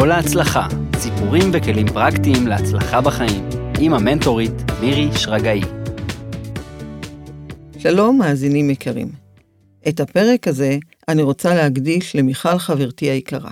[0.00, 3.48] כל ההצלחה, סיפורים וכלים פרקטיים להצלחה בחיים,
[3.80, 5.60] עם המנטורית מירי שרגאי.
[7.78, 9.12] שלום, מאזינים יקרים.
[9.88, 13.50] את הפרק הזה אני רוצה להקדיש למיכל חברתי היקרה.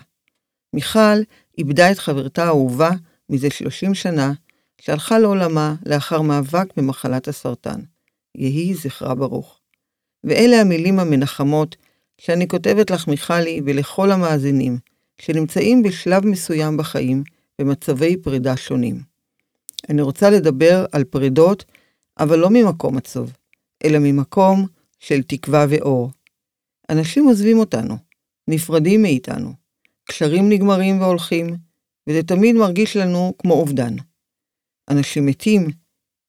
[0.73, 1.19] מיכל
[1.59, 2.91] איבדה את חברתה האהובה
[3.31, 4.33] מזה 30 שנה,
[4.81, 7.81] שהלכה לעולמה לאחר מאבק במחלת הסרטן.
[8.35, 9.61] יהי זכרה ברוך.
[10.25, 11.77] ואלה המילים המנחמות
[12.19, 14.79] שאני כותבת לך, מיכלי, ולכל המאזינים,
[15.19, 17.25] שנמצאים בשלב מסוים בחיים
[17.61, 19.01] במצבי פרידה שונים.
[19.89, 21.65] אני רוצה לדבר על פרידות,
[22.19, 23.33] אבל לא ממקום עצוב,
[23.85, 24.67] אלא ממקום
[24.99, 26.11] של תקווה ואור.
[26.91, 27.97] אנשים עוזבים אותנו,
[28.49, 29.53] נפרדים מאיתנו,
[30.05, 31.57] קשרים נגמרים והולכים,
[32.07, 33.95] וזה תמיד מרגיש לנו כמו אובדן.
[34.91, 35.69] אנשים מתים,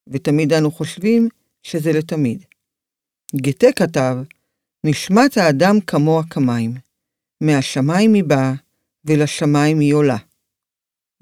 [0.08, 1.30] ותמיד אנו חושבים
[1.63, 2.45] שזה לתמיד.
[3.35, 4.17] גתה כתב,
[4.83, 6.73] נשמת האדם כמוה כמים,
[7.41, 8.53] מהשמיים היא באה,
[9.07, 10.17] ולשמיים היא עולה.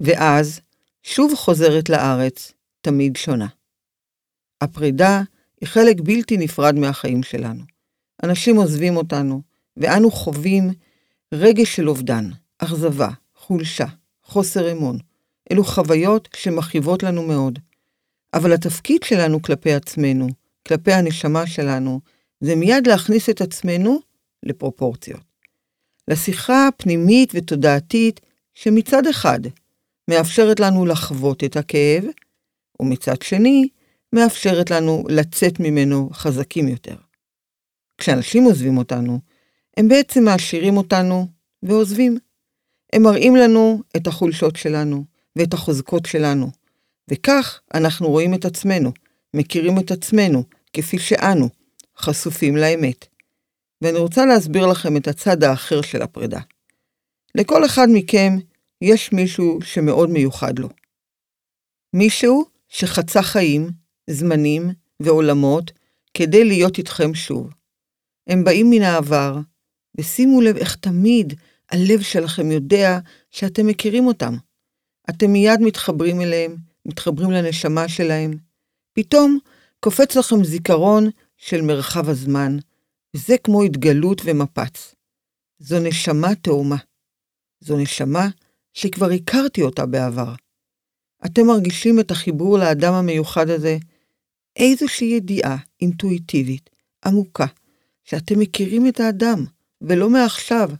[0.00, 0.60] ואז
[1.02, 3.46] שוב חוזרת לארץ, תמיד שונה.
[4.60, 5.22] הפרידה
[5.60, 7.62] היא חלק בלתי נפרד מהחיים שלנו.
[8.22, 9.42] אנשים עוזבים אותנו,
[9.76, 10.70] ואנו חווים
[11.34, 13.86] רגש של אובדן, אכזבה, חולשה,
[14.22, 14.98] חוסר אמון.
[15.52, 17.58] אלו חוויות שמכאיבות לנו מאוד.
[18.34, 20.28] אבל התפקיד שלנו כלפי עצמנו,
[20.68, 22.00] כלפי הנשמה שלנו,
[22.40, 23.98] זה מיד להכניס את עצמנו
[24.42, 25.25] לפרופורציות.
[26.08, 28.20] לשיחה פנימית ותודעתית
[28.54, 29.40] שמצד אחד
[30.10, 32.04] מאפשרת לנו לחוות את הכאב,
[32.80, 33.68] ומצד שני
[34.12, 36.96] מאפשרת לנו לצאת ממנו חזקים יותר.
[37.98, 39.20] כשאנשים עוזבים אותנו,
[39.76, 41.26] הם בעצם מעשירים אותנו
[41.62, 42.18] ועוזבים.
[42.92, 45.04] הם מראים לנו את החולשות שלנו
[45.36, 46.50] ואת החוזקות שלנו,
[47.10, 48.92] וכך אנחנו רואים את עצמנו,
[49.34, 51.48] מכירים את עצמנו כפי שאנו,
[51.98, 53.06] חשופים לאמת.
[53.86, 56.40] ואני רוצה להסביר לכם את הצד האחר של הפרידה.
[57.34, 58.38] לכל אחד מכם
[58.82, 60.68] יש מישהו שמאוד מיוחד לו.
[61.92, 63.70] מישהו שחצה חיים,
[64.10, 64.70] זמנים
[65.00, 65.72] ועולמות
[66.14, 67.50] כדי להיות איתכם שוב.
[68.26, 69.38] הם באים מן העבר,
[69.98, 71.34] ושימו לב איך תמיד
[71.70, 72.98] הלב שלכם יודע
[73.30, 74.36] שאתם מכירים אותם.
[75.10, 78.30] אתם מיד מתחברים אליהם, מתחברים לנשמה שלהם.
[78.92, 79.38] פתאום
[79.80, 82.56] קופץ לכם זיכרון של מרחב הזמן,
[83.16, 84.94] וזה כמו התגלות ומפץ.
[85.58, 86.76] זו נשמה תאומה.
[87.60, 88.28] זו נשמה
[88.74, 90.34] שכבר הכרתי אותה בעבר.
[91.26, 93.78] אתם מרגישים את החיבור לאדם המיוחד הזה,
[94.56, 96.70] איזושהי ידיעה אינטואיטיבית,
[97.04, 97.46] עמוקה,
[98.04, 99.44] שאתם מכירים את האדם,
[99.80, 100.70] ולא מעכשיו.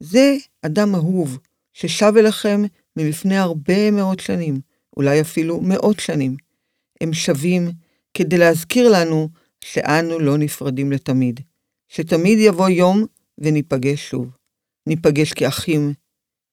[0.00, 1.38] זה אדם אהוב,
[1.72, 2.62] ששב אליכם
[2.96, 4.60] מלפני הרבה מאוד שנים,
[4.96, 6.36] אולי אפילו מאות שנים.
[7.00, 7.70] הם שבים
[8.14, 9.28] כדי להזכיר לנו
[9.64, 11.40] שאנו לא נפרדים לתמיד,
[11.88, 13.06] שתמיד יבוא יום
[13.38, 14.36] וניפגש שוב.
[14.88, 15.92] ניפגש כאחים,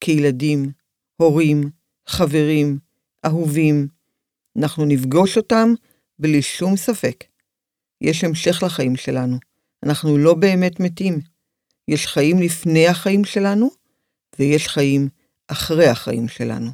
[0.02, 0.72] כילדים,
[1.18, 1.70] הורים,
[2.08, 2.80] חברים,
[3.25, 3.88] אהובים.
[4.58, 5.74] אנחנו נפגוש אותם
[6.20, 7.24] בלי שום ספק.
[8.02, 9.38] יש המשך לחיים שלנו.
[9.84, 11.20] אנחנו לא באמת מתים.
[11.88, 13.70] יש חיים לפני החיים שלנו,
[14.40, 15.09] ויש חיים
[15.47, 16.72] אחרי החיים שלנו.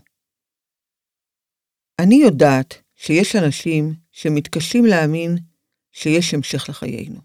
[2.01, 5.37] אני יודעת שיש אנשים שמתקשים להאמין
[5.95, 7.19] שיש המשך לחיינו.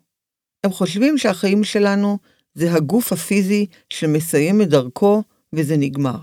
[0.65, 2.19] הם חושבים שהחיים שלנו
[2.55, 5.23] זה הגוף הפיזי שמסיים את דרכו
[5.55, 6.19] וזה נגמר.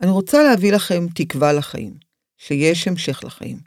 [0.00, 1.94] אני רוצה להביא לכם תקווה לחיים,
[2.38, 3.58] שיש המשך לחיים.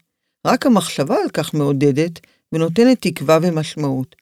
[0.48, 2.20] רק המחשבה על כך מעודדת
[2.52, 4.16] ונותנת תקווה ומשמעות.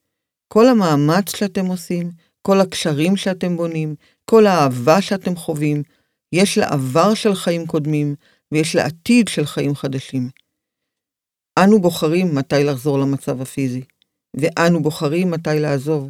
[0.47, 5.83] כל המאמץ שאתם עושים, כל הקשרים שאתם בונים, כל האהבה שאתם חווים,
[6.33, 8.15] יש לה עבר של חיים קודמים
[8.51, 10.29] ויש לה עתיד של חיים חדשים.
[11.59, 13.81] אנו בוחרים מתי לחזור למצב הפיזי,
[14.33, 16.09] ואנו בוחרים מתי לעזוב.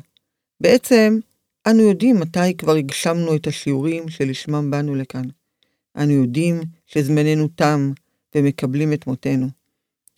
[0.62, 1.20] בעצם,
[1.68, 5.24] אנו יודעים מתי כבר הגשמנו את השיעורים שלשמם באנו לכאן.
[5.98, 7.92] אנו יודעים שזמננו תם
[8.36, 9.48] ומקבלים את מותנו.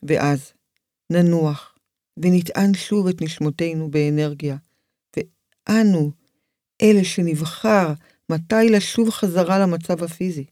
[0.03, 0.53] ואז
[1.09, 1.75] ננוח
[2.18, 4.57] ונטען שוב את נשמותינו באנרגיה,
[5.18, 6.12] ואנו,
[6.81, 7.94] אלה שנבחר
[8.31, 10.45] מתי לשוב חזרה למצב הפיזי,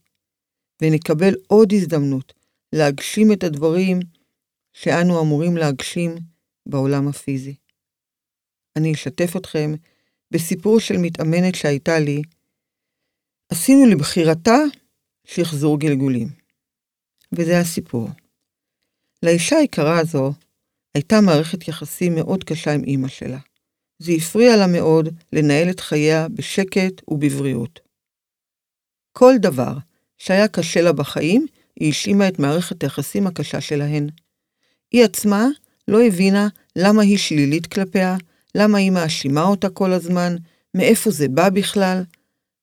[0.82, 2.32] ונקבל עוד הזדמנות
[2.72, 4.00] להגשים את הדברים
[4.74, 6.14] שאנו אמורים להגשים
[6.66, 7.54] בעולם הפיזי.
[8.76, 9.74] אני אשתף אתכם
[10.30, 12.22] בסיפור של מתאמנת שהייתה לי.
[13.48, 14.56] עשינו לבחירתה
[15.24, 16.28] שחזור גלגולים.
[17.32, 18.08] וזה הסיפור.
[19.22, 20.32] לאישה היקרה הזו
[20.94, 23.38] הייתה מערכת יחסים מאוד קשה עם אימא שלה.
[23.98, 27.80] זה הפריע לה מאוד לנהל את חייה בשקט ובבריאות.
[29.12, 29.74] כל דבר
[30.18, 31.46] שהיה קשה לה בחיים,
[31.80, 34.08] היא השלימה את מערכת היחסים הקשה שלהן.
[34.92, 35.46] היא עצמה
[35.88, 38.16] לא הבינה למה היא שלילית כלפיה,
[38.54, 40.36] למה היא מאשימה אותה כל הזמן,
[40.74, 42.02] מאיפה זה בא בכלל.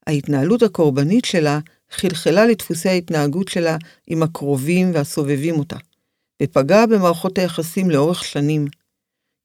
[0.08, 1.60] ההתנהלות הקורבנית שלה
[1.92, 3.78] חלחלה לדפוסי ההתנהגות שלה
[4.08, 5.78] עם הקרובים והסובבים אותה,
[6.44, 8.68] ופגעה במערכות היחסים לאורך שנים.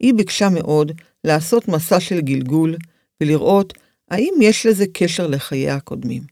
[0.01, 0.93] היא ביקשה מאוד
[1.25, 2.77] לעשות מסע של גלגול
[3.21, 3.73] ולראות
[4.11, 6.23] האם יש לזה קשר לחייה הקודמים.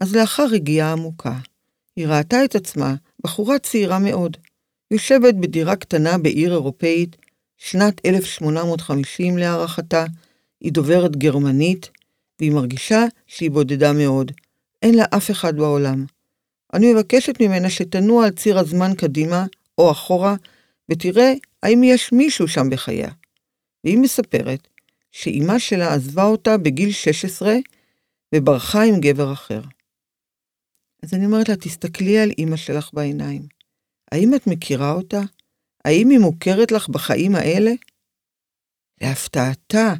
[0.00, 1.38] אז לאחר רגיעה עמוקה,
[1.96, 2.94] היא ראתה את עצמה
[3.24, 4.36] בחורה צעירה מאוד,
[4.90, 7.16] יושבת בדירה קטנה בעיר אירופאית,
[7.56, 10.04] שנת 1850 להערכתה,
[10.60, 11.90] היא דוברת גרמנית,
[12.38, 14.32] והיא מרגישה שהיא בודדה מאוד.
[14.82, 16.04] אין לה אף אחד בעולם.
[16.72, 19.46] אני מבקשת ממנה שתנוע על ציר הזמן קדימה
[19.78, 20.34] או אחורה,
[20.88, 21.32] ותראה
[21.62, 23.10] האם יש מישהו שם בחייה.
[23.84, 24.68] והיא מספרת
[25.12, 27.54] שאימה שלה עזבה אותה בגיל 16
[28.34, 29.60] וברחה עם גבר אחר.
[31.02, 33.59] אז אני אומרת לה, תסתכלי על אימא שלך בעיניים.
[34.12, 35.20] האם את מכירה אותה?
[35.84, 37.72] האם היא מוכרת לך בחיים האלה?
[39.00, 39.94] להפתעתה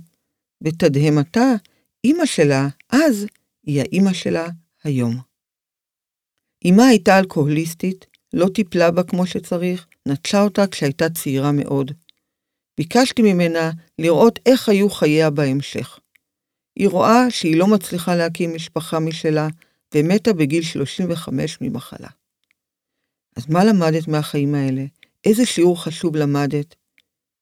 [0.62, 1.52] ותדהמתה,
[2.04, 3.26] אימא שלה, אז,
[3.62, 4.48] היא האימא שלה
[4.84, 5.16] היום.
[6.68, 11.92] אמה הייתה אלכוהוליסטית, לא טיפלה בה כמו שצריך, נטשה אותה כשהייתה צעירה מאוד.
[12.78, 15.98] ביקשתי ממנה לראות איך היו חייה בהמשך.
[16.76, 19.48] היא רואה שהיא לא מצליחה להקים משפחה משלה,
[19.94, 22.08] ומתה בגיל 35 ממחלה.
[23.40, 24.84] אז מה למדת מהחיים האלה?
[25.24, 26.74] איזה שיעור חשוב למדת?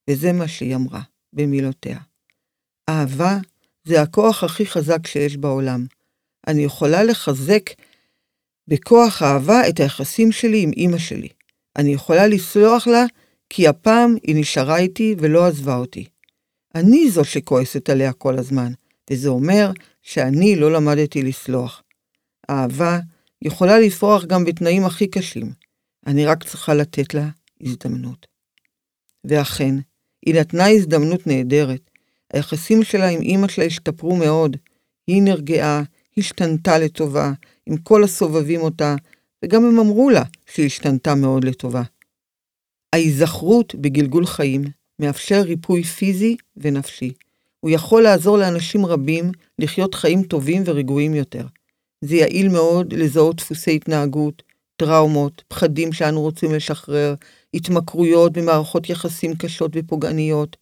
[0.09, 1.01] וזה מה שהיא אמרה,
[1.33, 1.99] במילותיה.
[2.89, 3.37] אהבה
[3.83, 5.85] זה הכוח הכי חזק שיש בעולם.
[6.47, 7.69] אני יכולה לחזק
[8.67, 11.29] בכוח אהבה את היחסים שלי עם אמא שלי.
[11.75, 13.05] אני יכולה לסלוח לה
[13.49, 16.05] כי הפעם היא נשארה איתי ולא עזבה אותי.
[16.75, 18.71] אני זו שכועסת עליה כל הזמן,
[19.11, 21.83] וזה אומר שאני לא למדתי לסלוח.
[22.49, 22.99] אהבה
[23.41, 25.58] יכולה לפרוח גם בתנאים הכי קשים.
[26.07, 27.29] אני רק צריכה לתת לה
[27.61, 28.27] הזדמנות.
[29.23, 29.75] ואכן,
[30.25, 31.81] היא נתנה הזדמנות נהדרת.
[32.33, 34.57] היחסים שלה עם אמא שלה השתפרו מאוד.
[35.07, 35.83] היא נרגעה,
[36.17, 37.31] השתנתה לטובה,
[37.65, 38.95] עם כל הסובבים אותה,
[39.45, 40.23] וגם הם אמרו לה
[40.53, 41.83] שהיא השתנתה מאוד לטובה.
[42.93, 44.63] ההיזכרות בגלגול חיים
[44.99, 47.13] מאפשר ריפוי פיזי ונפשי.
[47.59, 51.45] הוא יכול לעזור לאנשים רבים לחיות חיים טובים ורגועים יותר.
[52.01, 54.43] זה יעיל מאוד לזהות דפוסי התנהגות,
[54.79, 57.15] טראומות, פחדים שאנו רוצים לשחרר,
[57.53, 60.57] התמכרויות במערכות יחסים קשות ופוגעניות.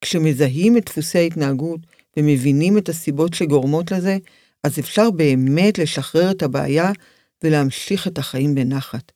[0.00, 1.80] כשמזהים את דפוסי ההתנהגות
[2.16, 4.18] ומבינים את הסיבות שגורמות לזה,
[4.64, 6.92] אז אפשר באמת לשחרר את הבעיה
[7.44, 9.12] ולהמשיך את החיים בנחת.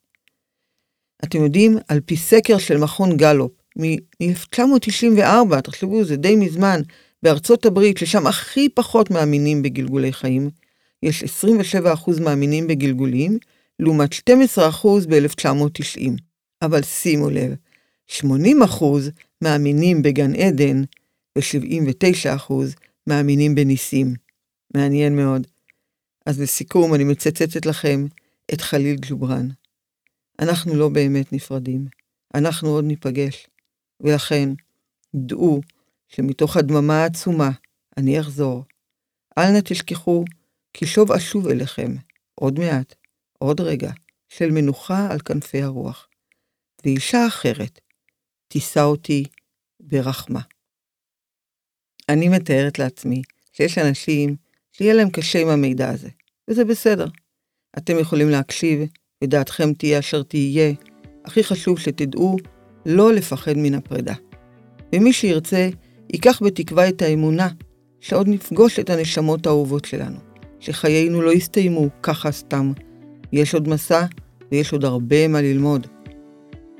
[1.24, 6.80] אתם יודעים, על פי סקר של מכון גלופ מ-1994, תחשבו, זה די מזמן,
[7.22, 10.50] בארצות הברית, ששם הכי פחות מאמינים בגלגולי חיים,
[11.02, 13.38] יש 27% מאמינים בגלגולים,
[13.78, 14.18] לעומת 12%
[15.08, 16.10] ב-1990.
[16.62, 17.54] אבל שימו לב,
[18.10, 18.22] 80%
[19.42, 20.82] מאמינים בגן עדן
[21.38, 22.52] ו-79%
[23.06, 24.14] מאמינים בניסים.
[24.74, 25.46] מעניין מאוד.
[26.26, 28.06] אז לסיכום, אני מצטטת לכם
[28.54, 29.48] את חליל ג'ובראן.
[30.38, 31.86] אנחנו לא באמת נפרדים,
[32.34, 33.46] אנחנו עוד ניפגש,
[34.00, 34.48] ולכן,
[35.14, 35.60] דעו
[36.08, 37.50] שמתוך הדממה העצומה
[37.96, 38.64] אני אחזור.
[39.38, 40.24] אל נא תשכחו
[40.72, 41.94] כי שוב אשוב אליכם,
[42.34, 42.94] עוד מעט,
[43.38, 43.90] עוד רגע,
[44.28, 46.08] של מנוחה על כנפי הרוח.
[46.84, 47.80] ואישה אחרת
[48.48, 49.24] תישא אותי
[49.80, 50.40] ברחמה.
[52.08, 53.22] אני מתארת לעצמי
[53.52, 54.36] שיש אנשים
[54.72, 56.08] שיהיה להם קשה עם המידע הזה,
[56.50, 57.06] וזה בסדר.
[57.78, 58.80] אתם יכולים להקשיב,
[59.24, 60.72] ודעתכם תהיה אשר תהיה.
[61.24, 62.36] הכי חשוב שתדעו
[62.86, 64.14] לא לפחד מן הפרידה.
[64.94, 65.68] ומי שירצה,
[66.12, 67.48] ייקח בתקווה את האמונה
[68.00, 70.18] שעוד נפגוש את הנשמות האהובות שלנו,
[70.60, 72.72] שחיינו לא יסתיימו ככה סתם.
[73.34, 74.04] יש עוד מסע
[74.52, 75.86] ויש עוד הרבה מה ללמוד.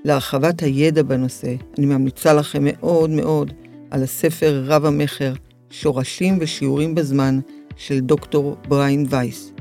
[0.05, 3.53] להרחבת הידע בנושא, אני ממליצה לכם מאוד מאוד
[3.91, 5.33] על הספר רב המכר,
[5.71, 7.41] שורשים ושיעורים בזמן,
[7.77, 9.53] של דוקטור בריין וייס.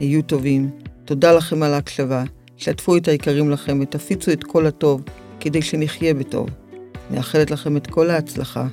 [0.00, 0.70] היו טובים,
[1.04, 2.24] תודה לכם על ההקשבה,
[2.56, 5.02] שתפו את היקרים לכם ותפיצו את כל הטוב
[5.40, 6.48] כדי שנחיה בטוב.
[7.10, 8.66] מאחלת לכם את כל ההצלחה.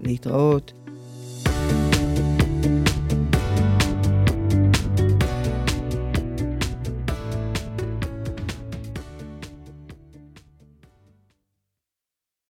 [0.00, 0.72] להתראות.